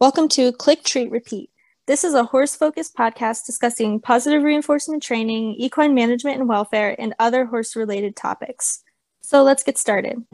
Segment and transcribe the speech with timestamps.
[0.00, 1.50] Welcome to Click Treat Repeat.
[1.86, 7.12] This is a horse focused podcast discussing positive reinforcement training, equine management and welfare, and
[7.18, 8.82] other horse related topics.
[9.20, 10.24] So let's get started.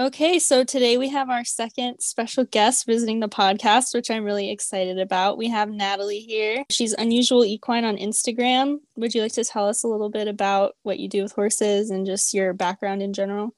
[0.00, 4.48] Okay, so today we have our second special guest visiting the podcast, which I'm really
[4.48, 5.36] excited about.
[5.36, 6.64] We have Natalie here.
[6.70, 8.78] She's Unusual Equine on Instagram.
[8.96, 11.90] Would you like to tell us a little bit about what you do with horses
[11.90, 13.54] and just your background in general?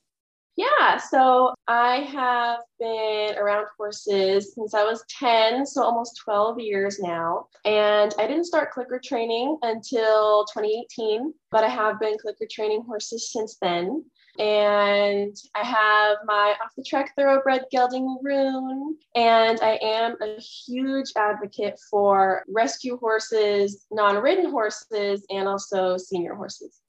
[0.57, 6.99] Yeah, so I have been around horses since I was 10, so almost 12 years
[6.99, 7.47] now.
[7.65, 13.31] And I didn't start clicker training until 2018, but I have been clicker training horses
[13.31, 14.05] since then.
[14.39, 18.97] And I have my off the track thoroughbred gelding Rune.
[19.15, 26.35] And I am a huge advocate for rescue horses, non ridden horses, and also senior
[26.35, 26.81] horses.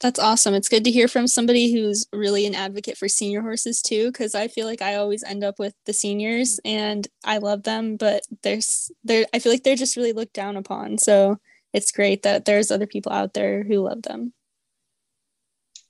[0.00, 0.54] That's awesome.
[0.54, 4.34] It's good to hear from somebody who's really an advocate for senior horses too, because
[4.34, 8.22] I feel like I always end up with the seniors and I love them, but
[8.42, 10.96] there's there I feel like they're just really looked down upon.
[10.96, 11.38] So
[11.74, 14.32] it's great that there's other people out there who love them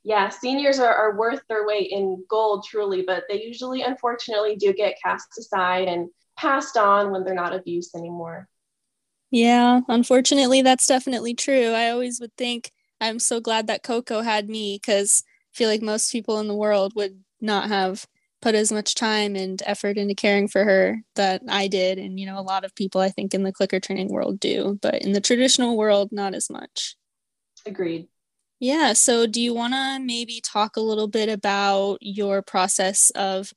[0.02, 4.72] yeah, seniors are, are worth their weight in gold, truly, but they usually, unfortunately, do
[4.72, 8.48] get cast aside and passed on when they're not of use anymore.
[9.30, 11.72] Yeah, unfortunately, that's definitely true.
[11.72, 15.22] I always would think I'm so glad that Coco had me because
[15.54, 18.06] I feel like most people in the world would not have
[18.42, 21.98] put as much time and effort into caring for her that I did.
[21.98, 24.78] And, you know, a lot of people I think in the clicker training world do,
[24.80, 26.96] but in the traditional world, not as much.
[27.66, 28.08] Agreed.
[28.60, 28.92] Yeah.
[28.92, 33.54] So, do you want to maybe talk a little bit about your process of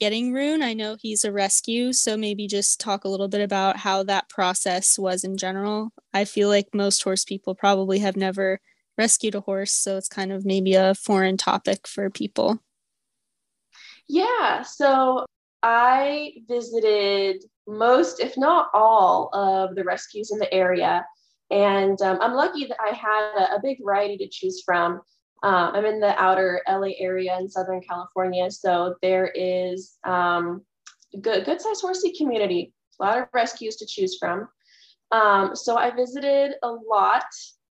[0.00, 0.62] getting Rune?
[0.62, 1.92] I know he's a rescue.
[1.92, 5.92] So, maybe just talk a little bit about how that process was in general.
[6.14, 8.60] I feel like most horse people probably have never
[8.96, 9.74] rescued a horse.
[9.74, 12.58] So, it's kind of maybe a foreign topic for people.
[14.08, 14.62] Yeah.
[14.62, 15.26] So,
[15.62, 21.04] I visited most, if not all, of the rescues in the area.
[21.50, 25.00] And um, I'm lucky that I had a, a, big variety to choose from.
[25.42, 30.62] Um, I'm in the outer LA area in Southern California, so there is um,
[31.14, 34.48] a good, good sized horsey community, a lot of rescues to choose from.
[35.12, 37.24] Um, so I visited a lot.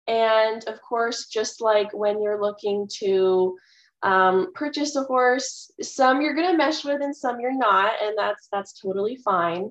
[0.07, 3.57] And of course, just like when you're looking to
[4.03, 8.19] um, purchase a horse, some you're going to mesh with and some you're not, and
[8.19, 9.71] that's that's totally fine.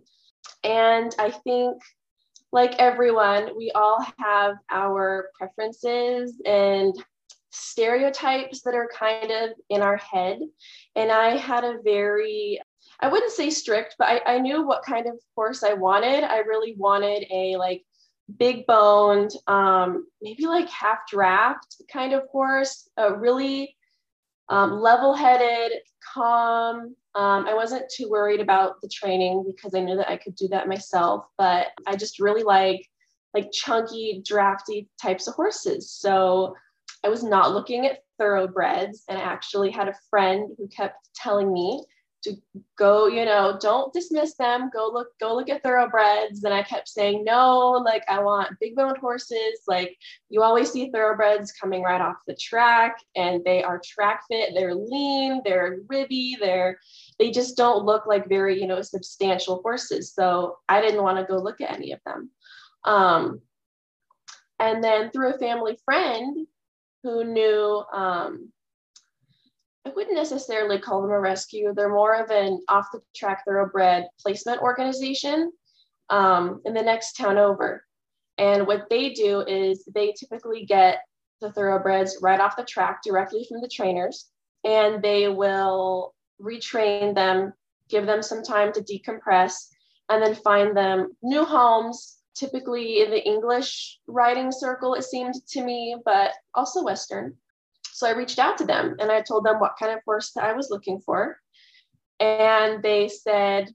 [0.64, 1.82] And I think
[2.52, 6.94] like everyone, we all have our preferences and
[7.52, 10.40] stereotypes that are kind of in our head.
[10.96, 12.62] And I had a very,
[13.00, 16.24] I wouldn't say strict, but I, I knew what kind of horse I wanted.
[16.24, 17.84] I really wanted a like
[18.38, 23.76] big boned, um, maybe like half draft kind of horse, a really
[24.52, 25.80] um, level headed,
[26.14, 30.36] calm, um, I wasn't too worried about the training because I knew that I could
[30.36, 32.88] do that myself, but I just really like
[33.34, 35.90] like chunky, drafty types of horses.
[35.90, 36.54] So
[37.06, 41.52] I was not looking at thoroughbreds, and I actually had a friend who kept telling
[41.52, 41.84] me
[42.24, 42.36] to
[42.78, 44.70] go you know don't dismiss them.
[44.74, 46.44] Go look go look at thoroughbreds.
[46.44, 49.62] And i kept saying no like i want big boned horses.
[49.68, 49.98] Like
[50.30, 54.52] you always see thoroughbreds coming right off the track and they are track fit.
[54.56, 56.78] They're lean they're ribby they're
[57.20, 60.14] they just don't look like very you know substantial horses.
[60.14, 62.30] So i didn't want to go look at any of them.
[62.84, 63.42] Um,
[64.60, 66.48] and then through a family friend
[67.04, 68.52] who knew um,
[69.86, 71.74] I wouldn't necessarily call them a rescue.
[71.74, 75.52] They're more of an off the track thoroughbred placement organization
[76.10, 77.84] um, in the next town over.
[78.38, 81.00] And what they do is they typically get
[81.42, 84.30] the thoroughbreds right off the track directly from the trainers,
[84.64, 87.54] and they will retrain them,
[87.90, 89.68] give them some time to decompress,
[90.10, 95.64] and then find them new homes, typically in the English riding circle, it seemed to
[95.64, 97.36] me, but also Western.
[98.02, 100.54] So I reached out to them and I told them what kind of horse I
[100.54, 101.38] was looking for.
[102.20, 103.70] And they said,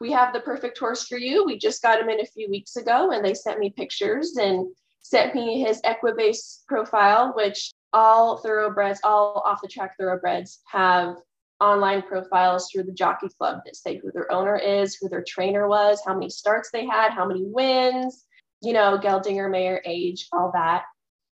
[0.00, 1.44] We have the perfect horse for you.
[1.44, 3.10] We just got him in a few weeks ago.
[3.10, 4.68] And they sent me pictures and
[5.00, 11.16] sent me his Equibase profile, which all thoroughbreds, all off the track thoroughbreds have
[11.60, 15.66] online profiles through the jockey club that say who their owner is, who their trainer
[15.66, 18.26] was, how many starts they had, how many wins,
[18.60, 20.84] you know, Geldinger, mare, age, all that.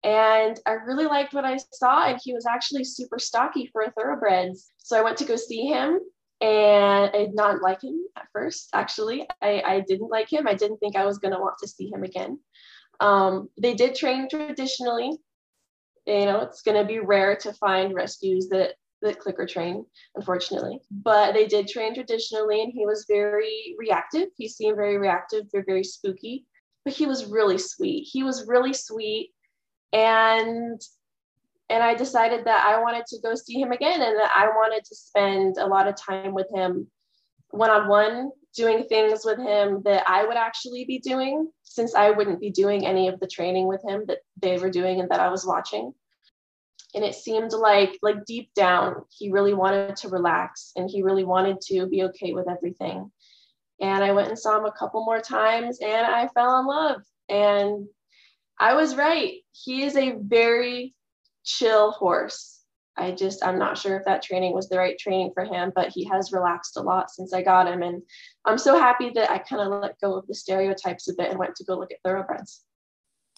[0.05, 3.91] And I really liked what I saw, and he was actually super stocky for a
[3.91, 4.71] thoroughbreds.
[4.77, 5.99] So I went to go see him,
[6.43, 8.69] and I did not like him at first.
[8.75, 10.47] Actually, I, I didn't like him.
[10.47, 12.39] I didn't think I was going to want to see him again.
[13.01, 15.13] Um, they did train traditionally.
[16.07, 19.87] You know, it's going to be rare to find rescues that the clicker train,
[20.17, 20.81] unfortunately.
[20.91, 24.29] But they did train traditionally, and he was very reactive.
[24.37, 25.47] He seemed very reactive.
[25.51, 26.45] They're very spooky,
[26.85, 28.09] but he was really sweet.
[28.11, 29.34] He was really sweet,
[29.95, 30.81] and
[31.71, 34.85] and I decided that I wanted to go see him again, and that I wanted
[34.85, 36.89] to spend a lot of time with him,
[37.51, 42.11] one on one, doing things with him that I would actually be doing, since I
[42.11, 45.21] wouldn't be doing any of the training with him that they were doing and that
[45.21, 45.95] I was watching.
[46.95, 51.25] And it seemed like like deep down he really wanted to relax and he really
[51.25, 53.11] wanted to be okay with everything.
[53.81, 57.03] And i went and saw him a couple more times and i fell in love.
[57.29, 57.89] And
[58.59, 60.95] i was right he is a very
[61.45, 62.61] chill horse
[62.97, 65.89] i just i'm not sure if that training was the right training for him but
[65.89, 68.03] he has relaxed a lot since i got him and
[68.45, 71.39] i'm so happy that i kind of let go of the stereotypes a bit and
[71.39, 72.65] went to go look at thoroughbreds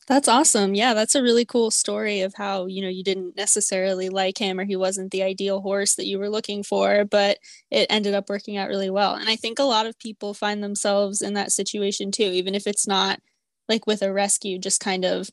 [0.06, 0.76] that's awesome.
[0.76, 4.60] Yeah, that's a really cool story of how, you know, you didn't necessarily like him
[4.60, 7.38] or he wasn't the ideal horse that you were looking for, but
[7.72, 9.14] it ended up working out really well.
[9.14, 12.69] And I think a lot of people find themselves in that situation too, even if
[12.69, 13.20] it's not
[13.68, 15.30] like with a rescue, just kind of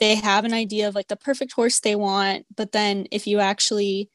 [0.00, 3.40] they have an idea of like the perfect horse they want, but then if you
[3.40, 4.10] actually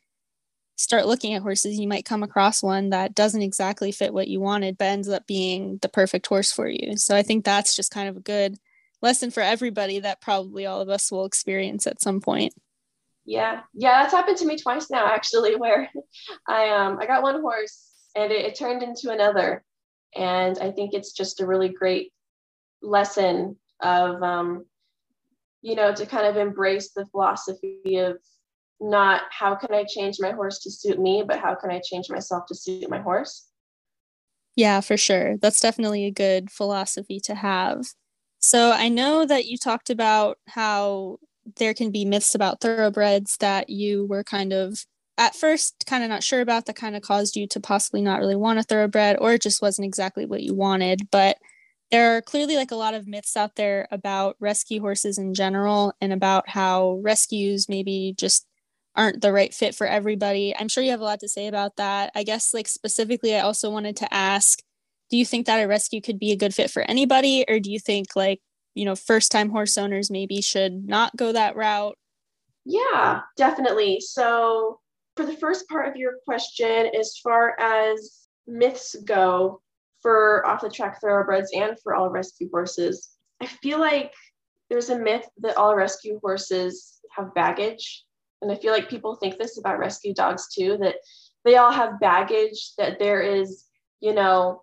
[0.75, 4.39] start looking at horses, you might come across one that doesn't exactly fit what you
[4.39, 6.95] wanted, but ends up being the perfect horse for you.
[6.97, 8.57] So I think that's just kind of a good
[9.01, 12.53] lesson for everybody that probably all of us will experience at some point.
[13.25, 15.89] Yeah, yeah, that's happened to me twice now actually, where
[16.47, 19.63] I um I got one horse and it, it turned into another,
[20.15, 22.11] and I think it's just a really great
[22.81, 24.65] lesson of um
[25.61, 28.17] you know to kind of embrace the philosophy of
[28.81, 32.09] not how can I change my horse to suit me, but how can I change
[32.09, 33.47] myself to suit my horse.
[34.55, 35.37] Yeah, for sure.
[35.37, 37.87] That's definitely a good philosophy to have.
[38.39, 41.17] So I know that you talked about how
[41.57, 44.85] there can be myths about thoroughbreds that you were kind of
[45.17, 48.19] at first kind of not sure about that kind of caused you to possibly not
[48.19, 51.09] really want a thoroughbred or it just wasn't exactly what you wanted.
[51.11, 51.37] But
[51.91, 55.93] there are clearly like a lot of myths out there about rescue horses in general
[56.01, 58.45] and about how rescues maybe just
[58.95, 60.55] aren't the right fit for everybody.
[60.55, 62.11] I'm sure you have a lot to say about that.
[62.15, 64.59] I guess like specifically I also wanted to ask
[65.09, 67.71] do you think that a rescue could be a good fit for anybody or do
[67.71, 68.39] you think like
[68.75, 71.97] you know first time horse owners maybe should not go that route
[72.65, 74.79] yeah definitely so
[75.15, 79.61] for the first part of your question as far as myths go
[80.01, 83.09] for off the track thoroughbreds and for all rescue horses.
[83.41, 84.13] I feel like
[84.69, 88.05] there's a myth that all rescue horses have baggage
[88.41, 90.95] and i feel like people think this about rescue dogs too that
[91.43, 93.65] they all have baggage that there is
[93.99, 94.61] you know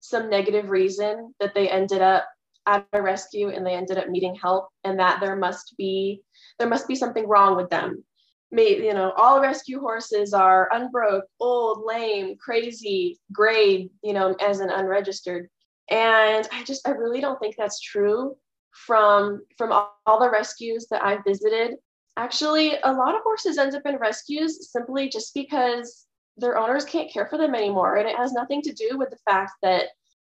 [0.00, 2.28] some negative reason that they ended up
[2.66, 6.20] at a rescue and they ended up needing help and that there must be
[6.58, 8.04] there must be something wrong with them
[8.52, 14.60] May, you know all rescue horses are unbroke old lame crazy grade you know as
[14.60, 15.48] an unregistered.
[15.90, 18.36] And i just i really don't think that's true
[18.70, 21.76] from from all, all the rescues that i've visited.
[22.16, 26.06] Actually a lot of horses end up in rescues simply just because
[26.36, 27.96] their owners can't care for them anymore.
[27.96, 29.84] And it has nothing to do with the fact that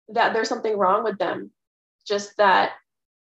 [0.09, 1.51] that there's something wrong with them.
[2.07, 2.73] Just that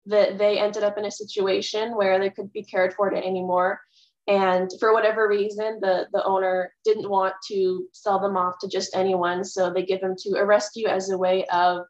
[0.07, 3.81] that they ended up in a situation where they could be cared for anymore
[4.29, 8.97] and for whatever reason the the owner didn't want to sell them off to just
[8.97, 9.45] anyone.
[9.45, 11.83] So they give them to a rescue as a way of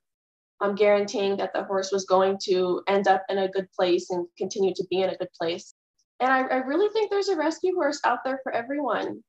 [0.61, 4.26] um, guaranteeing that the horse was going to end up in a good place and
[4.38, 5.75] continue to be in a good place.
[6.20, 9.22] And I, I really think there's a rescue horse out there for everyone.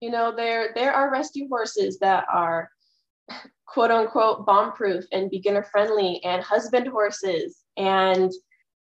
[0.00, 2.68] You know, there there are rescue horses that are
[3.66, 7.62] quote unquote bomb proof and beginner friendly and husband horses.
[7.78, 8.30] And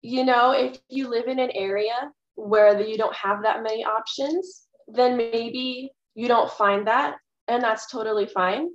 [0.03, 4.67] you know, if you live in an area where you don't have that many options,
[4.89, 7.17] then maybe you don't find that,
[7.49, 8.69] and that's totally fine.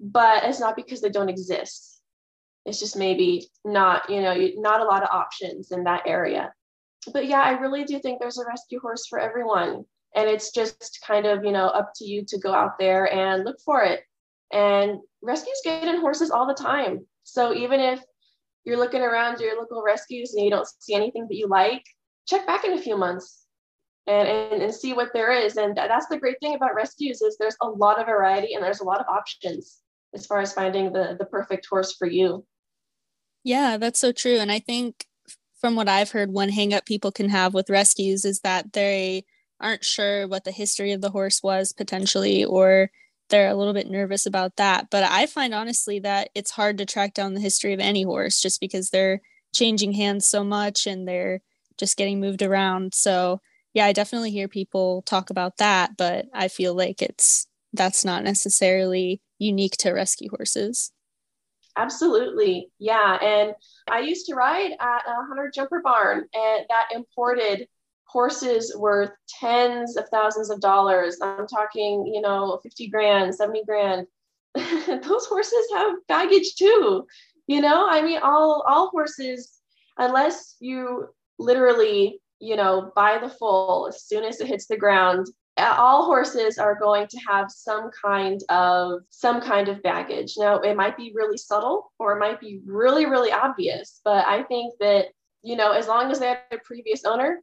[0.00, 2.00] But it's not because they don't exist.
[2.66, 6.52] It's just maybe not, you know, not a lot of options in that area.
[7.12, 9.84] But yeah, I really do think there's a rescue horse for everyone
[10.14, 13.44] and it's just kind of you know up to you to go out there and
[13.44, 14.00] look for it
[14.52, 18.00] and rescues get in horses all the time so even if
[18.64, 21.84] you're looking around your local rescues and you don't see anything that you like
[22.26, 23.44] check back in a few months
[24.06, 25.56] and, and, and see what there is.
[25.56, 28.80] And that's the great thing about rescues is there's a lot of variety and there's
[28.80, 29.80] a lot of options
[30.14, 32.44] as far as finding the the perfect horse for you.
[33.42, 34.38] Yeah that's so true.
[34.38, 35.06] And i think
[35.60, 39.24] from what i've heard one hangup people can have with rescues is that they
[39.60, 42.90] aren't sure what the history of the horse was potentially or
[43.30, 44.88] they're a little bit nervous about that.
[44.90, 48.40] But i find honestly that it's hard to track down the history of any horse
[48.40, 49.20] just because they're
[49.54, 51.40] changing hands so much and they're
[51.78, 53.40] just getting moved around so
[53.74, 58.22] yeah, I definitely hear people talk about that, but I feel like it's that's not
[58.22, 60.92] necessarily unique to rescue horses.
[61.76, 62.68] Absolutely.
[62.78, 63.18] Yeah.
[63.20, 63.52] And
[63.90, 67.66] I used to ride at a hunter jumper barn and that imported
[68.04, 71.18] horses worth tens of thousands of dollars.
[71.20, 74.06] I'm talking, you know, 50 grand, 70 grand.
[74.54, 77.08] Those horses have baggage too.
[77.48, 79.58] You know, I mean, all all horses,
[79.98, 85.26] unless you literally, you know, by the foal as soon as it hits the ground,
[85.56, 90.34] all horses are going to have some kind of some kind of baggage.
[90.36, 94.42] Now, it might be really subtle or it might be really really obvious, but I
[94.44, 95.06] think that
[95.44, 97.42] you know, as long as they have a previous owner,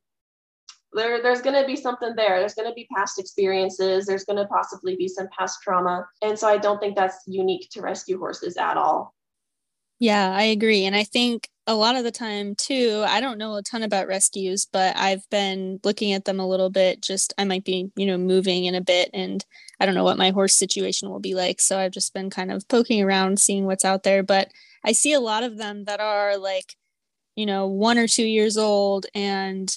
[0.93, 2.39] there, there's going to be something there.
[2.39, 4.05] There's going to be past experiences.
[4.05, 6.05] There's going to possibly be some past trauma.
[6.21, 9.13] And so I don't think that's unique to rescue horses at all.
[10.01, 10.85] Yeah, I agree.
[10.85, 14.07] And I think a lot of the time, too, I don't know a ton about
[14.07, 17.01] rescues, but I've been looking at them a little bit.
[17.03, 19.45] Just I might be, you know, moving in a bit and
[19.79, 21.61] I don't know what my horse situation will be like.
[21.61, 24.23] So I've just been kind of poking around, seeing what's out there.
[24.23, 24.51] But
[24.83, 26.75] I see a lot of them that are like,
[27.35, 29.75] you know, one or two years old and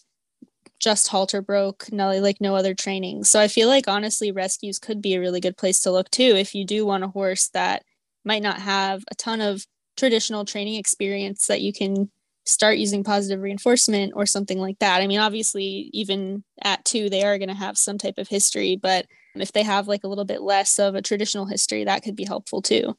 [0.81, 3.25] just halter broke, no like no other training.
[3.25, 6.23] So I feel like honestly rescues could be a really good place to look too
[6.37, 7.85] if you do want a horse that
[8.25, 9.66] might not have a ton of
[9.97, 12.11] traditional training experience that you can
[12.47, 15.01] start using positive reinforcement or something like that.
[15.01, 18.77] I mean, obviously, even at two, they are going to have some type of history,
[18.77, 22.17] but if they have like a little bit less of a traditional history, that could
[22.17, 22.95] be helpful too.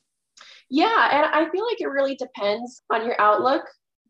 [0.69, 3.65] Yeah, and I feel like it really depends on your outlook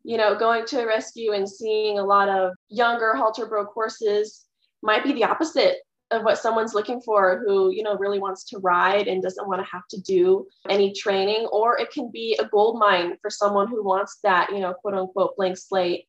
[0.05, 4.45] you know, going to a rescue and seeing a lot of younger halter broke horses
[4.83, 5.77] might be the opposite
[6.11, 9.61] of what someone's looking for who, you know, really wants to ride and doesn't want
[9.61, 11.47] to have to do any training.
[11.51, 14.93] Or it can be a gold mine for someone who wants that, you know, quote
[14.93, 16.05] unquote blank slate.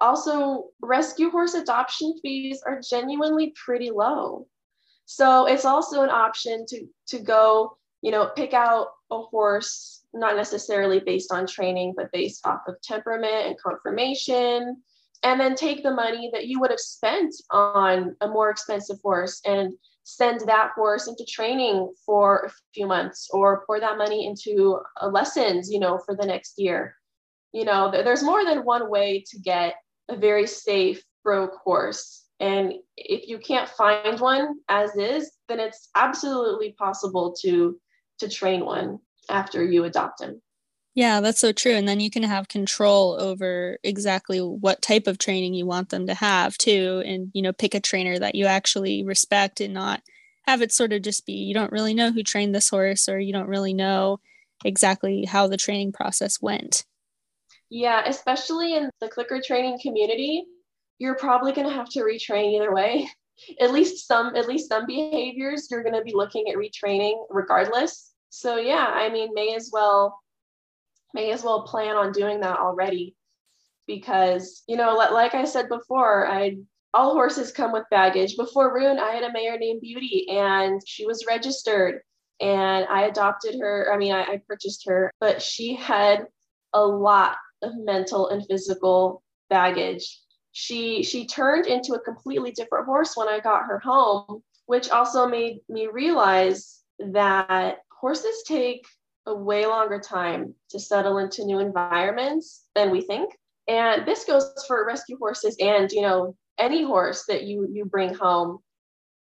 [0.00, 4.46] Also, rescue horse adoption fees are genuinely pretty low.
[5.06, 10.36] So it's also an option to to go, you know, pick out a horse not
[10.36, 14.82] necessarily based on training, but based off of temperament and conformation.
[15.22, 19.40] And then take the money that you would have spent on a more expensive horse
[19.44, 24.78] and send that horse into training for a few months or pour that money into
[25.02, 26.94] uh, lessons, you know, for the next year.
[27.52, 29.74] You know, there's more than one way to get
[30.08, 32.24] a very safe broke horse.
[32.40, 37.78] And if you can't find one as is, then it's absolutely possible to
[38.20, 38.98] to train one
[39.28, 40.40] after you adopt him.
[40.98, 41.74] Yeah, that's so true.
[41.74, 46.08] And then you can have control over exactly what type of training you want them
[46.08, 47.04] to have too.
[47.06, 50.02] And, you know, pick a trainer that you actually respect and not
[50.48, 53.20] have it sort of just be you don't really know who trained this horse or
[53.20, 54.18] you don't really know
[54.64, 56.84] exactly how the training process went.
[57.70, 60.46] Yeah, especially in the clicker training community,
[60.98, 63.08] you're probably going to have to retrain either way.
[63.60, 68.14] at least some at least some behaviors you're going to be looking at retraining regardless
[68.30, 70.18] so yeah i mean may as well
[71.14, 73.14] may as well plan on doing that already.
[73.86, 76.56] Because you know like i said before i
[76.94, 78.36] all horses come with baggage.
[78.36, 82.00] Before rune i had a mare named beauty and she was registered
[82.40, 86.26] and i adopted her i mean I, I purchased her but she had
[86.74, 90.20] a lot of mental and physical baggage.
[90.52, 95.26] She she turned into a completely different horse when i got her home which also
[95.26, 98.84] made me realize that horses take
[99.28, 103.30] a way longer time to settle into new environments than we think.
[103.68, 108.14] And this goes for rescue horses and, you know, any horse that you you bring
[108.14, 108.58] home.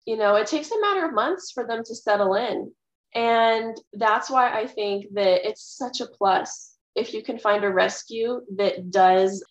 [0.05, 2.71] You know, it takes a matter of months for them to settle in.
[3.13, 7.69] And that's why I think that it's such a plus if you can find a
[7.69, 9.43] rescue that does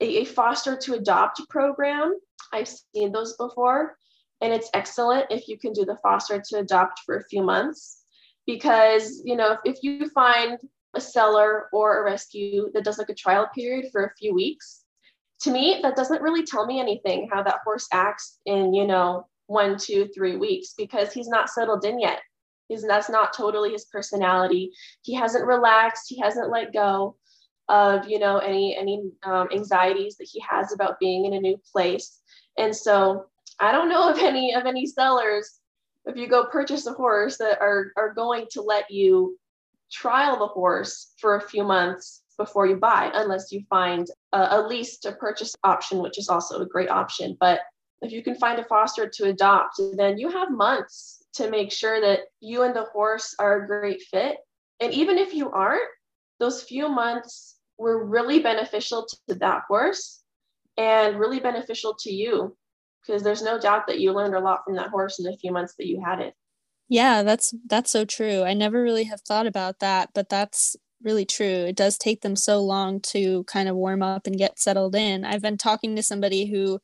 [0.00, 2.14] a, a foster to adopt program.
[2.52, 3.96] I've seen those before,
[4.40, 7.99] and it's excellent if you can do the foster to adopt for a few months
[8.46, 10.58] because you know if, if you find
[10.94, 14.82] a seller or a rescue that does like a trial period for a few weeks
[15.40, 19.26] to me that doesn't really tell me anything how that horse acts in you know
[19.50, 22.20] one two three weeks because he's not settled in yet.
[22.68, 24.70] He's that's not totally his personality.
[25.02, 26.04] He hasn't relaxed.
[26.08, 27.16] He hasn't let go
[27.68, 31.60] of you know any any um, anxieties that he has about being in a new
[31.72, 32.20] place.
[32.56, 33.26] And so
[33.62, 35.59] i don't know of any of any sellers
[36.10, 39.38] if you go purchase a horse that are, are going to let you
[39.90, 44.66] trial the horse for a few months before you buy, unless you find a, a
[44.66, 47.36] lease to purchase option, which is also a great option.
[47.38, 47.60] But
[48.02, 52.00] if you can find a foster to adopt, then you have months to make sure
[52.00, 54.38] that you and the horse are a great fit.
[54.80, 55.88] And even if you aren't,
[56.38, 60.22] those few months were really beneficial to that horse
[60.78, 62.56] and really beneficial to you
[63.06, 65.52] because there's no doubt that you learned a lot from that horse in the few
[65.52, 66.34] months that you had it.
[66.88, 68.42] Yeah, that's that's so true.
[68.42, 71.46] I never really have thought about that, but that's really true.
[71.46, 75.24] It does take them so long to kind of warm up and get settled in.
[75.24, 76.80] I've been talking to somebody who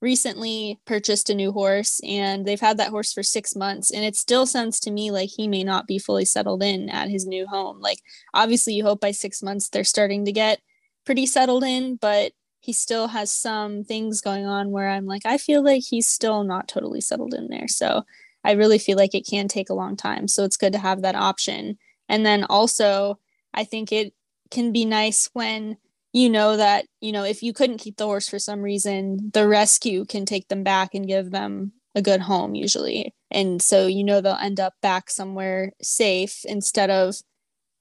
[0.00, 4.16] recently purchased a new horse and they've had that horse for six months and it
[4.16, 7.46] still sounds to me like he may not be fully settled in at his new
[7.46, 7.98] home like
[8.32, 10.58] obviously you hope by six months they're starting to get
[11.04, 15.36] pretty settled in but he still has some things going on where i'm like i
[15.38, 17.68] feel like he's still not totally settled in there.
[17.68, 18.04] So
[18.44, 20.28] i really feel like it can take a long time.
[20.28, 21.78] So it's good to have that option.
[22.08, 23.18] And then also
[23.54, 24.14] i think it
[24.50, 25.76] can be nice when
[26.12, 29.46] you know that you know if you couldn't keep the horse for some reason the
[29.46, 33.14] rescue can take them back and give them a good home usually.
[33.30, 37.16] And so you know they'll end up back somewhere safe instead of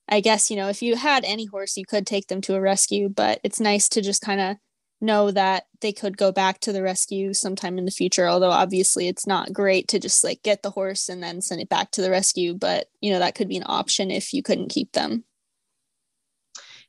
[0.10, 2.62] i guess you know if you had any horse you could take them to a
[2.62, 4.58] rescue but it's nice to just kind of
[5.02, 9.08] know that they could go back to the rescue sometime in the future although obviously
[9.08, 12.02] it's not great to just like get the horse and then send it back to
[12.02, 15.24] the rescue but you know that could be an option if you couldn't keep them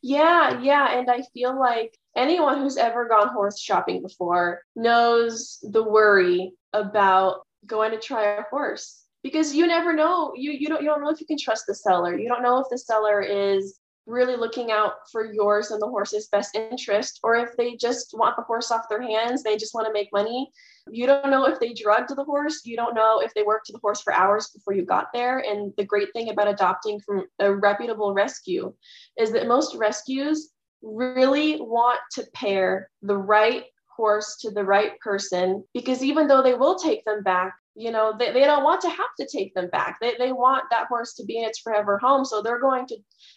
[0.03, 0.99] yeah, yeah.
[0.99, 7.47] And I feel like anyone who's ever gone horse shopping before knows the worry about
[7.67, 10.33] going to try a horse because you never know.
[10.35, 12.19] You you don't you don't know if you can trust the seller.
[12.19, 16.29] You don't know if the seller is really looking out for yours and the horse's
[16.29, 19.87] best interest, or if they just want the horse off their hands, they just want
[19.87, 20.51] to make money.
[20.91, 22.63] You don't know if they drugged the horse.
[22.65, 25.39] You don't know if they worked the horse for hours before you got there.
[25.39, 28.73] And the great thing about adopting from a reputable rescue
[29.19, 30.51] is that most rescues
[30.83, 33.65] really want to pair the right
[33.97, 38.15] horse to the right person because even though they will take them back you know
[38.19, 39.97] they, they don't want to have to take them back.
[40.01, 42.25] They, they want that horse to be in its forever home.
[42.27, 42.97] So they're going to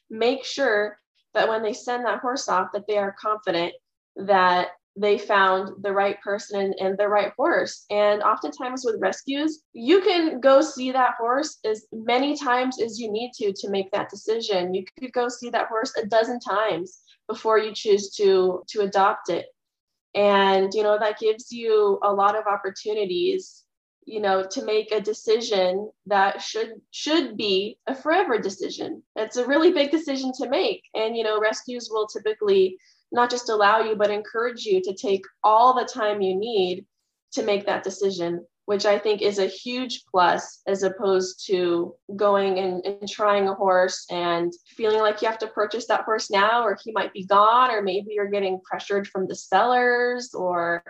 [0.10, 1.00] make sure
[1.34, 3.74] that when they send that horse off that they are confident
[4.18, 7.86] that they found the right person and, and the right horse.
[7.90, 13.10] And oftentimes with rescues you can go see that horse as many times as you
[13.12, 14.74] need to to make that decision.
[14.74, 19.30] You could go see that horse a dozen times before you choose to to adopt
[19.30, 19.46] it.
[20.16, 23.63] And you know that gives you a lot of opportunities
[24.06, 29.04] you know to make a decision that should should be a forever decision.
[29.16, 30.84] It's a really big decision to make.
[30.94, 32.78] And you know rescues will typically
[33.14, 36.86] not just allow you but encourage you to take all the time you need
[37.32, 42.60] to make that decision which i think is a huge plus as opposed to going
[42.60, 46.64] and, and trying a horse and feeling like you have to purchase that horse now
[46.64, 50.84] or he might be gone or maybe you're getting pressured from the sellers or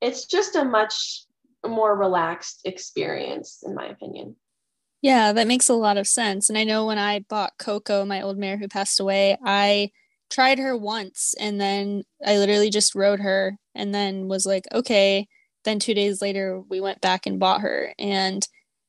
[0.00, 1.24] it's just a much
[1.68, 4.36] more relaxed experience, in my opinion.
[5.02, 6.48] Yeah, that makes a lot of sense.
[6.48, 9.90] And I know when I bought Coco, my old mare who passed away, I
[10.30, 15.26] tried her once and then I literally just rode her and then was like, okay.
[15.64, 17.92] Then two days later, we went back and bought her.
[17.98, 18.46] And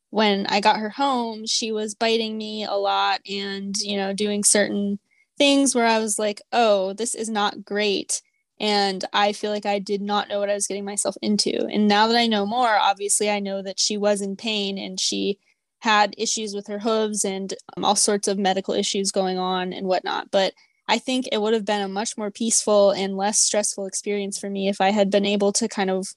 [0.10, 4.44] when I got her home, she was biting me a lot and, you know, doing
[4.44, 5.00] certain
[5.38, 8.22] things where I was like, oh, this is not great
[8.62, 11.66] and I feel like I did not know what I was getting myself into.
[11.66, 15.00] And now that I know more, obviously I know that she was in pain and
[15.00, 15.40] she
[15.80, 19.88] had issues with her hooves and um, all sorts of medical issues going on and
[19.88, 20.30] whatnot.
[20.30, 20.54] But
[20.88, 24.48] I think it would have been a much more peaceful and less stressful experience for
[24.48, 26.10] me if I had been able to kind of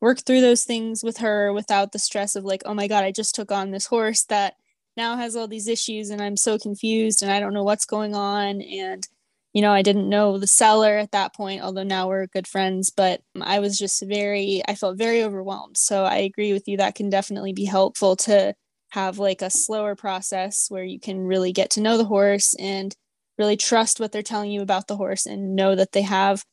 [0.00, 3.12] work through those things with her without the stress of like, oh my God, I
[3.12, 4.54] just took on this horse that
[4.96, 8.14] now has all these issues and I'm so confused and I don't know what's going
[8.14, 8.62] on.
[8.62, 9.06] And
[9.52, 12.90] you know, I didn't know the seller at that point, although now we're good friends,
[12.90, 15.76] but I was just very, I felt very overwhelmed.
[15.76, 16.76] So I agree with you.
[16.76, 18.54] That can definitely be helpful to
[18.90, 22.94] have like a slower process where you can really get to know the horse and
[23.38, 26.44] really trust what they're telling you about the horse and know that they have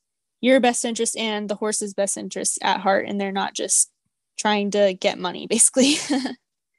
[0.42, 3.92] your best interest and the horse's best interest at heart and they're not just
[4.38, 5.96] trying to get money basically.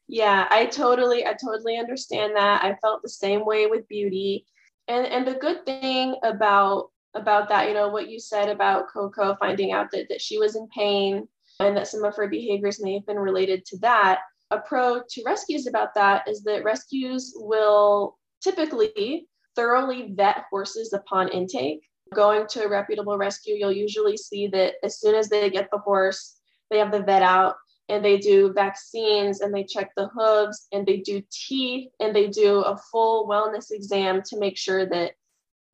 [0.08, 2.64] yeah, I totally, I totally understand that.
[2.64, 4.46] I felt the same way with beauty
[4.88, 9.36] and and the good thing about about that you know what you said about coco
[9.40, 11.26] finding out that, that she was in pain
[11.60, 14.20] and that some of her behaviors may have been related to that
[14.50, 21.28] a pro to rescues about that is that rescues will typically thoroughly vet horses upon
[21.28, 21.80] intake.
[22.14, 25.78] Going to a reputable rescue you'll usually see that as soon as they get the
[25.78, 27.56] horse they have the vet out
[27.88, 32.28] and they do vaccines and they check the hooves and they do teeth and they
[32.28, 35.12] do a full wellness exam to make sure that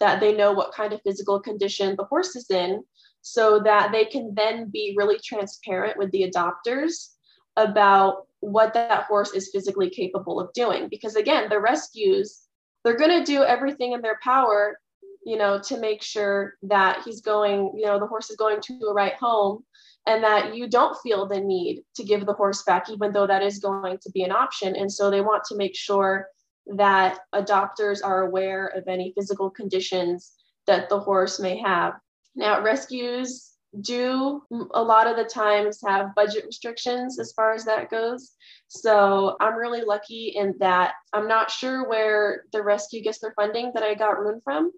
[0.00, 2.82] that they know what kind of physical condition the horse is in
[3.22, 7.10] so that they can then be really transparent with the adopters
[7.56, 10.88] about what that horse is physically capable of doing.
[10.88, 12.42] Because again the rescues
[12.84, 14.78] they're going to do everything in their power
[15.24, 18.78] you know to make sure that he's going you know the horse is going to
[18.86, 19.64] a right home
[20.06, 23.42] and that you don't feel the need to give the horse back, even though that
[23.42, 24.76] is going to be an option.
[24.76, 26.28] And so they want to make sure
[26.76, 30.32] that adopters are aware of any physical conditions
[30.66, 31.94] that the horse may have.
[32.34, 37.90] Now, rescues do a lot of the times have budget restrictions as far as that
[37.90, 38.32] goes.
[38.68, 43.72] So I'm really lucky in that I'm not sure where the rescue gets their funding
[43.74, 44.70] that I got Rune from,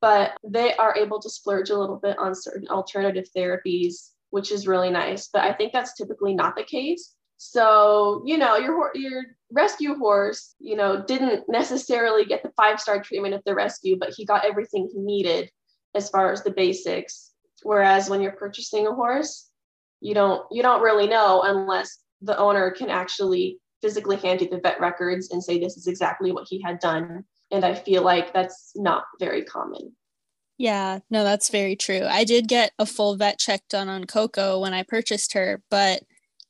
[0.00, 4.66] but they are able to splurge a little bit on certain alternative therapies, which is
[4.66, 5.28] really nice.
[5.32, 7.14] But I think that's typically not the case.
[7.36, 13.34] So, you know, your your rescue horse, you know, didn't necessarily get the five-star treatment
[13.34, 15.50] at the rescue, but he got everything he needed
[15.94, 17.30] as far as the basics.
[17.62, 19.48] Whereas when you're purchasing a horse,
[20.00, 24.60] you don't you don't really know unless the owner can actually physically hand you the
[24.60, 27.24] vet records and say this is exactly what he had done.
[27.50, 29.96] And I feel like that's not very common.
[30.60, 32.02] Yeah, no, that's very true.
[32.06, 36.02] I did get a full vet check done on Coco when I purchased her, but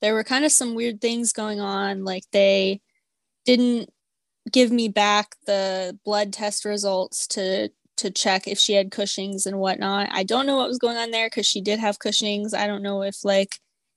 [0.02, 2.04] there were kind of some weird things going on.
[2.04, 2.80] Like they
[3.46, 3.90] didn't
[4.52, 9.58] give me back the blood test results to to check if she had Cushing's and
[9.60, 10.08] whatnot.
[10.12, 12.54] I don't know what was going on there because she did have Cushing's.
[12.54, 13.56] I don't know if like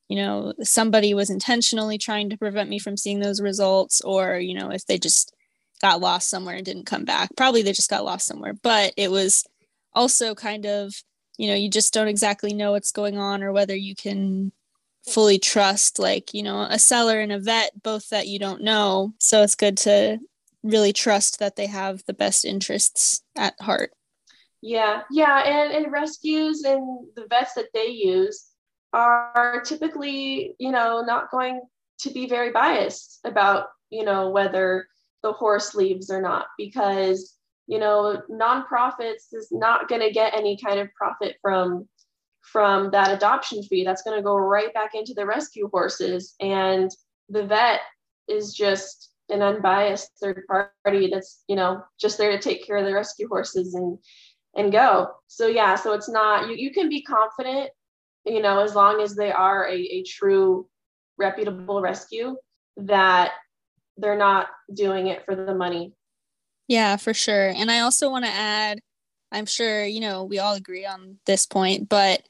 [0.10, 4.56] you know somebody was intentionally trying to prevent me from seeing those results or you
[4.56, 5.34] know if they just
[5.82, 9.12] got lost somewhere and didn't come back probably they just got lost somewhere but it
[9.12, 9.46] was
[9.96, 10.94] also kind of
[11.38, 14.52] you know you just don't exactly know what's going on or whether you can
[15.06, 19.14] fully trust like you know a seller and a vet both that you don't know.
[19.20, 20.20] So it's good to
[20.64, 23.92] really trust that they have the best interests at heart.
[24.62, 28.46] Yeah yeah and, and rescues and the vets that they use
[28.94, 31.62] are typically you know not going
[32.00, 34.88] to be very biased about you know whether
[35.22, 37.33] the horse leaves or not because
[37.68, 41.88] you know nonprofits is not going to get any kind of profit from
[42.44, 43.84] from that adoption fee.
[43.84, 46.36] That's going to go right back into the rescue horses.
[46.40, 46.92] And
[47.30, 47.80] the vet
[48.28, 52.86] is just an unbiased third party that's you know just there to take care of
[52.86, 53.98] the rescue horses and
[54.56, 55.12] and go.
[55.28, 57.70] So yeah so it's not you, you can be confident
[58.26, 60.68] you know as long as they are a, a true
[61.18, 62.36] reputable rescue
[62.78, 63.32] that
[63.98, 65.94] they're not doing it for the money
[66.68, 68.80] yeah for sure and i also want to add
[69.32, 72.22] i'm sure you know we all agree on this point but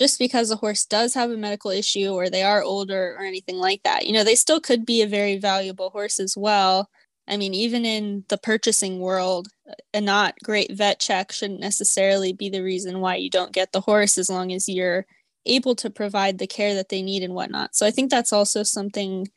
[0.00, 3.58] just because a horse does have a medical issue or they are older or anything
[3.58, 4.06] like that.
[4.06, 6.88] You know, they still could be a very valuable horse as well.
[7.28, 9.48] I mean, even in the purchasing world,
[9.92, 13.82] a not great vet check shouldn't necessarily be the reason why you don't get the
[13.82, 15.04] horse as long as you're
[15.44, 17.76] able to provide the care that they need and whatnot.
[17.76, 19.28] So I think that's also something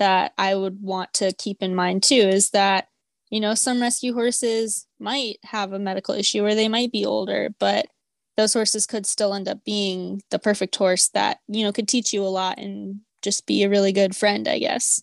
[0.00, 2.88] that I would want to keep in mind too is that,
[3.30, 7.50] you know, some rescue horses might have a medical issue or they might be older,
[7.58, 7.86] but
[8.36, 12.12] those horses could still end up being the perfect horse that you know could teach
[12.12, 15.02] you a lot and just be a really good friend i guess.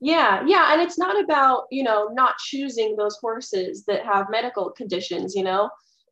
[0.00, 4.70] Yeah yeah and it's not about you know not choosing those horses that have medical
[4.70, 5.68] conditions you know?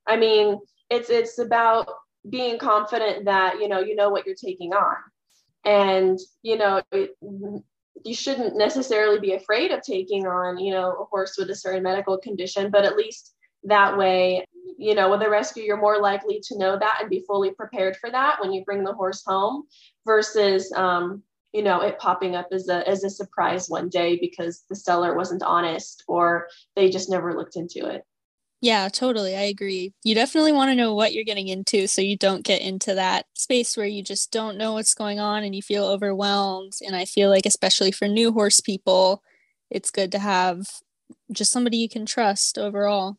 [0.06, 0.58] I mean
[0.90, 1.88] it's it's about
[2.28, 4.96] being confident that you know you know what you're taking on.
[5.64, 7.16] And you know it,
[8.04, 11.82] you shouldn't necessarily be afraid of taking on you know a horse with a certain
[11.82, 13.34] medical condition but at least
[13.64, 14.44] that way
[14.78, 17.96] you know with a rescue you're more likely to know that and be fully prepared
[17.96, 19.64] for that when you bring the horse home
[20.06, 24.64] versus um, you know it popping up as a as a surprise one day because
[24.68, 28.04] the seller wasn't honest or they just never looked into it
[28.60, 32.16] yeah totally i agree you definitely want to know what you're getting into so you
[32.16, 35.62] don't get into that space where you just don't know what's going on and you
[35.62, 39.22] feel overwhelmed and i feel like especially for new horse people
[39.70, 40.66] it's good to have
[41.30, 43.16] just somebody you can trust overall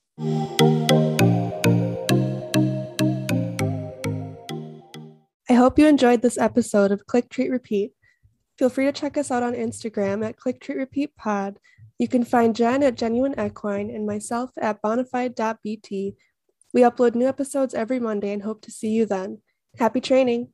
[5.52, 7.93] I hope you enjoyed this episode of Click Treat Repeat.
[8.60, 11.58] Feel free to check us out on Instagram at Click Treat Repeat Pod.
[11.99, 16.15] You can find Jen at Genuine Equine and myself at bonafide.bt.
[16.73, 19.41] We upload new episodes every Monday and hope to see you then.
[19.77, 20.47] Happy training!